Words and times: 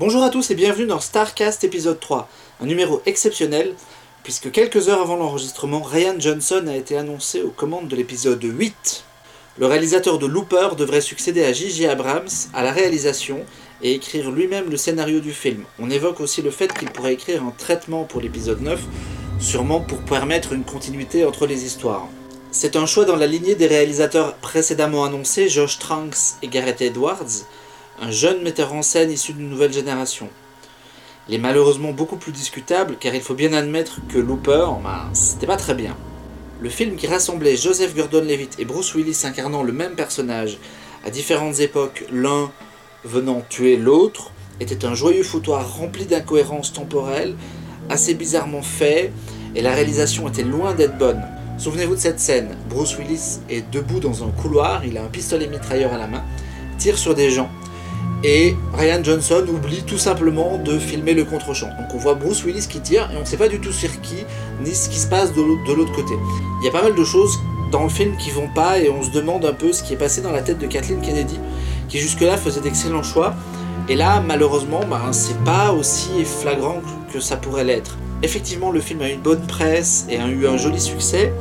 Bonjour 0.00 0.22
à 0.22 0.30
tous 0.30 0.50
et 0.50 0.54
bienvenue 0.54 0.86
dans 0.86 0.98
Starcast 0.98 1.62
épisode 1.62 2.00
3, 2.00 2.26
un 2.62 2.64
numéro 2.64 3.02
exceptionnel 3.04 3.74
puisque 4.22 4.50
quelques 4.50 4.88
heures 4.88 5.02
avant 5.02 5.16
l'enregistrement, 5.16 5.82
Ryan 5.82 6.14
Johnson 6.18 6.64
a 6.68 6.74
été 6.74 6.96
annoncé 6.96 7.42
aux 7.42 7.50
commandes 7.50 7.88
de 7.88 7.96
l'épisode 7.96 8.42
8. 8.42 9.04
Le 9.58 9.66
réalisateur 9.66 10.18
de 10.18 10.24
Looper 10.24 10.68
devrait 10.78 11.02
succéder 11.02 11.44
à 11.44 11.52
J.J. 11.52 11.84
Abrams 11.86 12.30
à 12.54 12.62
la 12.62 12.72
réalisation 12.72 13.44
et 13.82 13.92
écrire 13.92 14.30
lui-même 14.30 14.70
le 14.70 14.78
scénario 14.78 15.20
du 15.20 15.34
film. 15.34 15.64
On 15.78 15.90
évoque 15.90 16.20
aussi 16.20 16.40
le 16.40 16.50
fait 16.50 16.72
qu'il 16.72 16.88
pourrait 16.88 17.12
écrire 17.12 17.44
un 17.44 17.52
traitement 17.58 18.04
pour 18.04 18.22
l'épisode 18.22 18.62
9, 18.62 18.80
sûrement 19.38 19.80
pour 19.80 19.98
permettre 19.98 20.54
une 20.54 20.64
continuité 20.64 21.26
entre 21.26 21.46
les 21.46 21.66
histoires. 21.66 22.08
C'est 22.52 22.76
un 22.76 22.86
choix 22.86 23.04
dans 23.04 23.16
la 23.16 23.26
lignée 23.26 23.54
des 23.54 23.66
réalisateurs 23.66 24.32
précédemment 24.36 25.04
annoncés, 25.04 25.50
Josh 25.50 25.78
Tranks 25.78 26.38
et 26.40 26.48
Gareth 26.48 26.80
Edwards, 26.80 27.44
un 28.00 28.10
jeune 28.10 28.42
metteur 28.42 28.72
en 28.72 28.82
scène 28.82 29.10
issu 29.10 29.34
d'une 29.34 29.50
nouvelle 29.50 29.72
génération. 29.72 30.28
Il 31.28 31.34
est 31.34 31.38
malheureusement 31.38 31.92
beaucoup 31.92 32.16
plus 32.16 32.32
discutable 32.32 32.96
car 32.98 33.14
il 33.14 33.20
faut 33.20 33.34
bien 33.34 33.52
admettre 33.52 34.00
que 34.08 34.18
Looper, 34.18 34.66
ben, 34.82 35.10
c'était 35.12 35.46
pas 35.46 35.58
très 35.58 35.74
bien. 35.74 35.94
Le 36.62 36.70
film 36.70 36.96
qui 36.96 37.06
rassemblait 37.06 37.56
Joseph 37.56 37.94
Gordon-Levitt 37.94 38.58
et 38.58 38.64
Bruce 38.64 38.94
Willis 38.94 39.22
incarnant 39.24 39.62
le 39.62 39.72
même 39.72 39.96
personnage 39.96 40.58
à 41.04 41.10
différentes 41.10 41.60
époques, 41.60 42.04
l'un 42.10 42.50
venant 43.04 43.42
tuer 43.48 43.76
l'autre, 43.76 44.32
était 44.60 44.84
un 44.84 44.94
joyeux 44.94 45.22
foutoir 45.22 45.76
rempli 45.76 46.04
d'incohérences 46.04 46.72
temporelles, 46.72 47.34
assez 47.88 48.14
bizarrement 48.14 48.62
fait, 48.62 49.10
et 49.54 49.62
la 49.62 49.72
réalisation 49.72 50.28
était 50.28 50.42
loin 50.42 50.74
d'être 50.74 50.98
bonne. 50.98 51.22
Souvenez-vous 51.56 51.94
de 51.94 52.00
cette 52.00 52.20
scène, 52.20 52.56
Bruce 52.68 52.96
Willis 52.98 53.40
est 53.48 53.70
debout 53.70 54.00
dans 54.00 54.24
un 54.24 54.30
couloir, 54.30 54.84
il 54.84 54.98
a 54.98 55.02
un 55.02 55.08
pistolet 55.08 55.46
mitrailleur 55.46 55.92
à 55.92 55.98
la 55.98 56.06
main, 56.06 56.24
tire 56.78 56.98
sur 56.98 57.14
des 57.14 57.30
gens, 57.30 57.50
et 58.22 58.56
Ryan 58.74 59.02
Johnson 59.02 59.44
oublie 59.48 59.82
tout 59.82 59.98
simplement 59.98 60.58
de 60.58 60.78
filmer 60.78 61.14
le 61.14 61.24
contre-champ. 61.24 61.68
Donc 61.68 61.94
on 61.94 61.98
voit 61.98 62.14
Bruce 62.14 62.44
Willis 62.44 62.66
qui 62.68 62.80
tire 62.80 63.10
et 63.12 63.16
on 63.16 63.20
ne 63.20 63.24
sait 63.24 63.36
pas 63.36 63.48
du 63.48 63.60
tout 63.60 63.72
sur 63.72 64.00
qui 64.00 64.24
ni 64.62 64.74
ce 64.74 64.88
qui 64.88 64.98
se 64.98 65.06
passe 65.06 65.32
de 65.32 65.72
l'autre 65.72 65.92
côté. 65.92 66.14
Il 66.60 66.66
y 66.66 66.68
a 66.68 66.72
pas 66.72 66.82
mal 66.82 66.94
de 66.94 67.04
choses 67.04 67.38
dans 67.72 67.84
le 67.84 67.88
film 67.88 68.16
qui 68.16 68.30
vont 68.30 68.48
pas 68.54 68.78
et 68.78 68.90
on 68.90 69.02
se 69.02 69.10
demande 69.10 69.44
un 69.44 69.52
peu 69.52 69.72
ce 69.72 69.82
qui 69.82 69.94
est 69.94 69.96
passé 69.96 70.20
dans 70.20 70.32
la 70.32 70.42
tête 70.42 70.58
de 70.58 70.66
Kathleen 70.66 71.00
Kennedy 71.00 71.38
qui 71.88 71.98
jusque-là 71.98 72.36
faisait 72.36 72.60
d'excellents 72.60 73.02
choix. 73.02 73.34
Et 73.88 73.96
là, 73.96 74.20
malheureusement, 74.20 74.80
ben, 74.88 75.12
c'est 75.12 75.38
pas 75.44 75.72
aussi 75.72 76.24
flagrant 76.24 76.80
que 77.12 77.20
ça 77.20 77.36
pourrait 77.36 77.64
l'être. 77.64 77.96
Effectivement, 78.22 78.70
le 78.70 78.80
film 78.80 79.00
a 79.02 79.08
eu 79.08 79.14
une 79.14 79.20
bonne 79.20 79.46
presse 79.46 80.06
et 80.08 80.18
a 80.18 80.28
eu 80.28 80.46
un 80.46 80.56
joli 80.56 80.78
succès, 80.78 81.32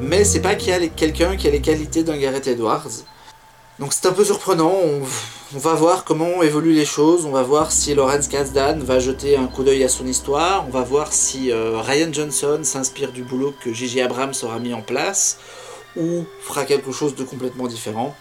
mais 0.00 0.24
c'est 0.24 0.40
pas 0.40 0.54
qu'il 0.54 0.70
y 0.70 0.72
a 0.72 0.88
quelqu'un 0.88 1.36
qui 1.36 1.46
a 1.46 1.50
les 1.50 1.60
qualités 1.60 2.02
d'un 2.02 2.16
Gareth 2.16 2.46
Edwards. 2.46 3.04
Donc 3.78 3.92
c'est 3.92 4.06
un 4.06 4.12
peu 4.12 4.24
surprenant, 4.24 4.72
on, 4.74 5.58
va 5.58 5.74
voir 5.74 6.02
comment 6.02 6.42
évoluent 6.42 6.74
les 6.74 6.84
choses, 6.84 7.24
on 7.26 7.30
va 7.30 7.44
voir 7.44 7.70
si 7.70 7.94
Lawrence 7.94 8.26
Kasdan 8.26 8.80
va 8.80 8.98
jeter 8.98 9.36
un 9.36 9.46
coup 9.46 9.62
d'œil 9.62 9.84
à 9.84 9.88
son 9.88 10.04
histoire, 10.04 10.64
on 10.66 10.70
va 10.70 10.82
voir 10.82 11.12
si 11.12 11.52
euh, 11.52 11.80
Ryan 11.80 12.12
Johnson 12.12 12.58
s'inspire 12.64 13.12
du 13.12 13.22
boulot 13.22 13.54
que 13.60 13.72
J.J. 13.72 14.00
Abrams 14.00 14.34
aura 14.42 14.58
mis 14.58 14.74
en 14.74 14.82
place, 14.82 15.38
ou 15.96 16.24
fera 16.40 16.64
quelque 16.64 16.90
chose 16.90 17.14
de 17.14 17.22
complètement 17.22 17.68
différent. 17.68 18.16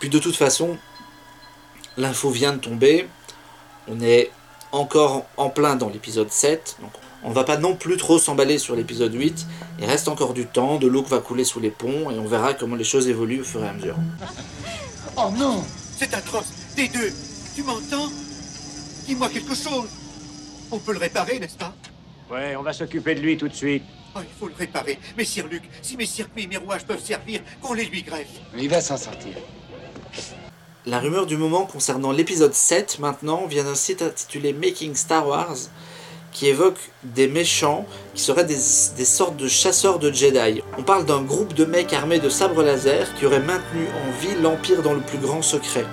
Puis 0.00 0.10
de 0.10 0.18
toute 0.18 0.36
façon, 0.36 0.76
l'info 1.96 2.28
vient 2.28 2.52
de 2.52 2.58
tomber, 2.58 3.08
on 3.88 4.02
est 4.02 4.30
encore 4.70 5.24
en 5.38 5.48
plein 5.48 5.76
dans 5.76 5.88
l'épisode 5.88 6.30
7, 6.30 6.76
donc 6.82 6.92
on 7.24 7.30
va 7.30 7.44
pas 7.44 7.56
non 7.56 7.74
plus 7.74 7.96
trop 7.96 8.18
s'emballer 8.18 8.58
sur 8.58 8.76
l'épisode 8.76 9.14
8, 9.14 9.46
il 9.78 9.86
reste 9.86 10.08
encore 10.08 10.34
du 10.34 10.44
temps, 10.44 10.76
de 10.76 10.86
l'eau 10.86 11.02
va 11.04 11.20
couler 11.20 11.44
sous 11.44 11.58
les 11.58 11.70
ponts, 11.70 12.10
et 12.10 12.18
on 12.18 12.26
verra 12.26 12.52
comment 12.52 12.76
les 12.76 12.84
choses 12.84 13.08
évoluent 13.08 13.40
au 13.40 13.44
fur 13.44 13.64
et 13.64 13.68
à 13.68 13.72
mesure. 13.72 13.96
Oh 15.16 15.30
non 15.36 15.62
C'est 15.96 16.12
atroce 16.14 16.52
Des 16.76 16.88
deux 16.88 17.12
Tu 17.54 17.62
m'entends? 17.62 18.08
Dis-moi 19.06 19.28
quelque 19.28 19.54
chose 19.54 19.88
On 20.70 20.78
peut 20.78 20.92
le 20.92 20.98
réparer, 20.98 21.38
n'est-ce 21.38 21.56
pas? 21.56 21.74
Ouais, 22.30 22.54
on 22.56 22.62
va 22.62 22.72
s'occuper 22.72 23.14
de 23.16 23.20
lui 23.20 23.36
tout 23.36 23.48
de 23.48 23.54
suite. 23.54 23.82
Oh, 24.14 24.20
il 24.22 24.38
faut 24.38 24.46
le 24.46 24.54
réparer. 24.54 24.98
Messire 25.16 25.46
Luc, 25.48 25.62
si 25.82 25.96
mes 25.96 26.06
circuits 26.06 26.44
et 26.44 26.46
mes 26.46 26.56
rouages 26.56 26.84
peuvent 26.84 27.02
servir, 27.02 27.40
qu'on 27.60 27.74
les 27.74 27.84
lui 27.86 28.02
greffe. 28.02 28.28
Il 28.56 28.68
va 28.68 28.80
s'en 28.80 28.96
sortir. 28.96 29.34
La 30.86 31.00
rumeur 31.00 31.26
du 31.26 31.36
moment 31.36 31.66
concernant 31.66 32.12
l'épisode 32.12 32.54
7 32.54 33.00
maintenant 33.00 33.46
vient 33.46 33.64
d'un 33.64 33.74
site 33.74 34.02
intitulé 34.02 34.52
Making 34.52 34.94
Star 34.94 35.26
Wars 35.26 35.56
qui 36.32 36.48
évoque 36.48 36.78
des 37.02 37.28
méchants 37.28 37.86
qui 38.14 38.22
seraient 38.22 38.44
des, 38.44 38.56
sortes 38.56 39.36
de 39.36 39.48
chasseurs 39.48 39.98
de 39.98 40.12
Jedi. 40.12 40.62
On 40.78 40.82
parle 40.82 41.04
d'un 41.04 41.22
groupe 41.22 41.54
de 41.54 41.64
mecs 41.64 41.92
armés 41.92 42.18
de 42.18 42.28
sabres 42.28 42.62
laser 42.62 43.14
qui 43.14 43.26
auraient 43.26 43.40
maintenu 43.40 43.86
en 43.86 44.20
vie 44.20 44.40
l'Empire 44.40 44.82
dans 44.82 44.94
le 44.94 45.00
plus 45.00 45.18
grand 45.18 45.42
secret. 45.42 45.84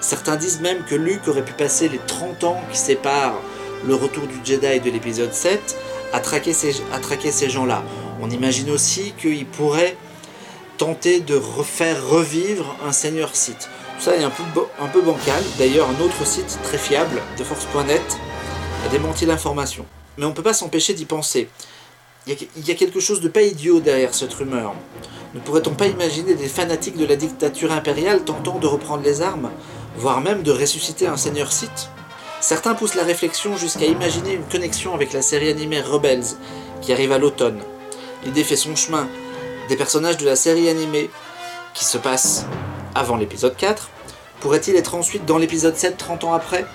Certains 0.00 0.36
disent 0.36 0.60
même 0.60 0.84
que 0.84 0.94
Luke 0.94 1.26
aurait 1.28 1.44
pu 1.44 1.52
passer 1.52 1.88
les 1.88 2.00
30 2.06 2.44
ans 2.44 2.60
qui 2.72 2.78
séparent 2.78 3.40
le 3.86 3.94
retour 3.94 4.26
du 4.26 4.34
Jedi 4.44 4.80
de 4.80 4.90
l'épisode 4.90 5.32
7 5.32 5.76
à 6.12 6.20
traquer 6.20 6.52
ces, 6.52 6.82
à 6.92 6.98
traquer 6.98 7.30
ces 7.30 7.50
gens-là. 7.50 7.82
On 8.20 8.30
imagine 8.30 8.70
aussi 8.70 9.12
qu'il 9.20 9.46
pourrait 9.46 9.96
tenter 10.78 11.20
de 11.20 11.34
refaire 11.34 12.06
revivre 12.06 12.76
un 12.86 12.92
seigneur 12.92 13.34
Sith. 13.34 13.68
Tout 13.96 14.04
ça 14.04 14.16
est 14.16 14.24
un 14.24 14.30
peu, 14.30 14.60
un 14.78 14.86
peu 14.88 15.00
bancal. 15.00 15.42
D'ailleurs, 15.58 15.88
un 15.88 16.04
autre 16.04 16.26
site 16.26 16.58
très 16.62 16.76
fiable, 16.78 17.22
de 17.38 17.44
Force.net, 17.44 18.02
a 18.84 18.88
démenti 18.88 19.26
l'information. 19.26 19.86
Mais 20.16 20.24
on 20.24 20.30
ne 20.30 20.34
peut 20.34 20.42
pas 20.42 20.54
s'empêcher 20.54 20.94
d'y 20.94 21.04
penser. 21.04 21.48
Il 22.26 22.66
y, 22.66 22.70
a, 22.72 22.74
quelque 22.74 22.98
chose 22.98 23.20
de 23.20 23.28
pas 23.28 23.42
idiot 23.42 23.78
derrière 23.78 24.12
cette 24.12 24.34
rumeur. 24.34 24.74
Ne 25.34 25.38
pourrait-on 25.40 25.74
pas 25.74 25.86
imaginer 25.86 26.34
des 26.34 26.48
fanatiques 26.48 26.96
de 26.96 27.06
la 27.06 27.14
dictature 27.14 27.70
impériale 27.70 28.24
tentant 28.24 28.58
de 28.58 28.66
reprendre 28.66 29.04
les 29.04 29.22
armes, 29.22 29.50
voire 29.96 30.20
même 30.20 30.42
de 30.42 30.50
ressusciter 30.50 31.06
un 31.06 31.16
seigneur 31.16 31.52
Sith? 31.52 31.88
Certains 32.40 32.74
poussent 32.74 32.96
la 32.96 33.04
réflexion 33.04 33.56
jusqu'à 33.56 33.86
imaginer 33.86 34.32
une 34.32 34.44
connexion 34.44 34.92
avec 34.92 35.12
la 35.12 35.22
série 35.22 35.50
animée 35.50 35.80
Rebels, 35.80 36.36
qui 36.82 36.92
arrive 36.92 37.12
à 37.12 37.18
l'automne. 37.18 37.60
L'idée 38.24 38.44
fait 38.44 38.56
son 38.56 38.74
chemin. 38.74 39.08
Des 39.68 39.76
personnages 39.76 40.16
de 40.16 40.26
la 40.26 40.36
série 40.36 40.68
animée, 40.68 41.10
qui 41.74 41.84
se 41.84 41.98
passent 41.98 42.44
avant 42.94 43.16
l'épisode 43.16 43.56
4, 43.56 43.88
pourraient-ils 44.40 44.74
être 44.74 44.96
ensuite 44.96 45.26
dans 45.26 45.38
l'épisode 45.38 45.76
7 45.76 45.96
30 45.96 46.24
ans 46.24 46.32
après? 46.32 46.66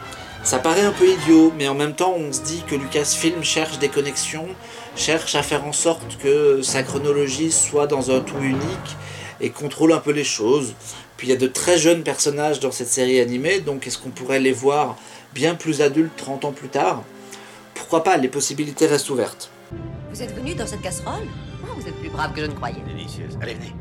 Ça 0.43 0.59
paraît 0.59 0.81
un 0.81 0.91
peu 0.91 1.07
idiot, 1.07 1.53
mais 1.55 1.67
en 1.67 1.75
même 1.75 1.93
temps, 1.93 2.13
on 2.17 2.33
se 2.33 2.41
dit 2.41 2.63
que 2.67 2.75
Lucasfilm 2.75 3.43
cherche 3.43 3.79
des 3.79 3.89
connexions, 3.89 4.47
cherche 4.95 5.35
à 5.35 5.43
faire 5.43 5.65
en 5.65 5.71
sorte 5.71 6.17
que 6.17 6.61
sa 6.61 6.83
chronologie 6.83 7.51
soit 7.51 7.87
dans 7.87 8.11
un 8.11 8.21
tout 8.21 8.39
unique 8.41 8.97
et 9.39 9.49
contrôle 9.51 9.93
un 9.93 9.99
peu 9.99 10.11
les 10.11 10.23
choses. 10.23 10.73
Puis 11.17 11.27
il 11.27 11.29
y 11.29 11.33
a 11.33 11.37
de 11.37 11.47
très 11.47 11.77
jeunes 11.77 12.03
personnages 12.03 12.59
dans 12.59 12.71
cette 12.71 12.87
série 12.87 13.19
animée, 13.19 13.59
donc 13.59 13.85
est-ce 13.85 13.99
qu'on 13.99 14.09
pourrait 14.09 14.39
les 14.39 14.51
voir 14.51 14.97
bien 15.33 15.55
plus 15.55 15.81
adultes 15.81 16.15
30 16.17 16.45
ans 16.45 16.51
plus 16.51 16.69
tard? 16.69 17.03
Pourquoi 17.75 18.03
pas, 18.03 18.17
les 18.17 18.27
possibilités 18.27 18.87
restent 18.87 19.09
ouvertes. 19.09 19.51
Vous 20.11 20.21
êtes 20.21 20.35
venu 20.35 20.55
dans 20.55 20.67
cette 20.67 20.81
casserole? 20.81 21.27
Oh, 21.63 21.67
Vous 21.79 21.87
êtes 21.87 21.95
plus 21.95 22.09
brave 22.09 22.33
que 22.33 22.41
je 22.41 22.47
ne 22.47 22.53
croyais. 22.53 22.81
Délicieuse. 22.87 23.37
Allez, 23.41 23.53
venez. 23.53 23.73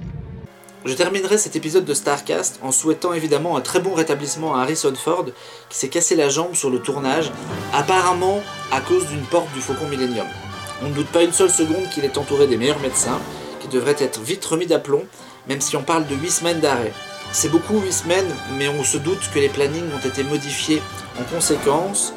Je 0.87 0.95
terminerai 0.95 1.37
cet 1.37 1.57
épisode 1.57 1.85
de 1.85 1.93
Starcast 1.93 2.59
en 2.63 2.73
souhaitant 2.73 3.13
évidemment 3.13 3.59
un 3.59 3.61
très 3.61 3.81
bon 3.81 3.93
rétablissement 3.93 4.55
à 4.55 4.63
Harrison 4.63 4.95
Ford 4.95 5.27
qui 5.69 5.77
s'est 5.77 5.91
cassé 5.91 6.17
la 6.17 6.31
jambe 6.31 6.55
sur 6.55 6.71
le 6.71 6.79
tournage, 6.79 7.31
apparemment 7.75 8.41
à 8.73 8.81
cause 8.81 9.07
d'une 9.09 9.25
porte 9.25 9.53
du 9.53 9.61
Faucon 9.61 9.87
Millennium. 9.89 10.27
On 10.83 10.89
ne 10.89 10.95
doute 10.95 11.09
pas 11.09 11.23
une 11.23 11.35
seule 11.35 11.51
seconde 11.51 11.91
qu'il 11.91 12.07
est 12.07 12.17
entouré 12.17 12.47
des 12.47 12.57
meilleurs 12.57 12.81
médecins, 12.81 13.21
qui 13.61 13.69
devraient 13.69 13.97
être 13.99 14.21
vite 14.21 14.43
remis 14.47 14.67
d'aplomb, 14.67 15.05
même 15.49 15.61
si 15.61 15.77
on 15.77 15.83
parle 15.83 16.07
de 16.07 16.15
8 16.15 16.31
semaines 16.31 16.61
d'arrêt. 16.61 16.95
C'est 17.31 17.51
beaucoup 17.51 17.79
8 17.79 17.93
semaines, 17.93 18.35
mais 18.57 18.69
on 18.69 18.83
se 18.83 18.97
doute 18.97 19.21
que 19.35 19.39
les 19.39 19.51
plannings 19.51 19.93
ont 19.93 20.09
été 20.09 20.23
modifiés 20.23 20.81
en 21.21 21.25
conséquence 21.25 22.15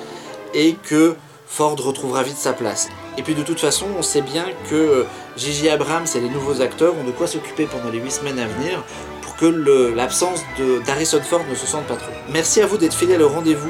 et 0.54 0.76
que 0.76 1.18
Ford 1.48 1.76
retrouvera 1.80 2.24
vite 2.24 2.38
sa 2.38 2.54
place. 2.54 2.90
Et 3.18 3.24
puis 3.24 3.36
de 3.36 3.44
toute 3.44 3.60
façon, 3.60 3.86
on 3.98 4.02
sait 4.02 4.22
bien 4.22 4.46
que 4.70 5.06
Gigi 5.38 5.70
Abrams 5.70 6.06
et 6.16 6.20
les 6.20 6.30
nouveaux 6.30 6.62
acteurs 6.62 6.94
ont 6.98 7.04
de 7.04 7.12
quoi 7.12 7.28
s'occuper 7.28 7.66
pendant 7.66 7.90
les 7.90 8.00
8 8.00 8.12
semaines 8.12 8.40
à 8.40 8.48
venir 8.48 8.84
pour 9.22 9.36
que 9.36 9.46
l'absence 9.96 10.42
d'Harrison 10.86 11.22
Ford 11.22 11.42
ne 11.50 11.56
se 11.56 11.66
sente 11.66 11.86
pas 11.86 11.96
trop. 11.96 12.12
Merci 12.30 12.62
à 12.62 12.68
vous 12.68 12.78
d'être 12.78 12.96
fidèles 12.96 13.22
au 13.22 13.30
rendez-vous 13.30 13.70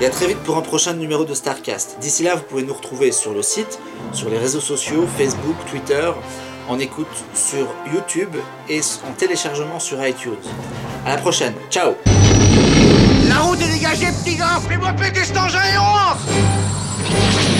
et 0.00 0.06
à 0.06 0.10
très 0.10 0.26
vite 0.26 0.38
pour 0.38 0.56
un 0.56 0.62
prochain 0.62 0.92
numéro 0.92 1.24
de 1.24 1.34
Starcast. 1.34 1.98
D'ici 2.00 2.22
là, 2.22 2.36
vous 2.36 2.42
pouvez 2.42 2.62
nous 2.62 2.74
retrouver 2.74 3.10
sur 3.12 3.32
le 3.32 3.42
site, 3.42 3.78
sur 4.12 4.30
les 4.30 4.38
réseaux 4.38 4.60
sociaux, 4.60 5.06
Facebook, 5.16 5.56
Twitter, 5.70 6.10
en 6.68 6.78
écoute 6.78 7.06
sur 7.34 7.66
YouTube 7.92 8.34
et 8.68 8.80
en 9.08 9.12
téléchargement 9.12 9.80
sur 9.80 10.04
iTunes. 10.06 10.36
À 11.04 11.10
la 11.10 11.16
prochaine, 11.16 11.54
ciao 11.70 11.94
La 13.28 13.38
route 13.38 13.60
est 13.60 13.72
dégagée, 13.72 14.06
petit 14.22 14.36
gars 14.36 14.60
Fais-moi 14.68 14.92
péter 14.92 15.24
cet 15.24 15.36
engin 15.36 15.58
Thank 17.10 17.52
you. 17.52 17.57